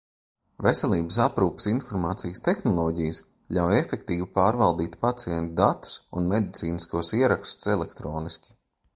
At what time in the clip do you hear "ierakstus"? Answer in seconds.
7.19-7.69